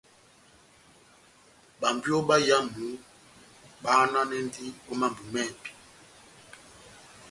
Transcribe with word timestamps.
Bambwiyo 1.79 2.19
báyámu 2.29 2.85
babahananɛndini 3.81 4.69
ó 4.91 4.93
mambo 4.99 5.21
mɛ́hɛpi. 5.33 5.69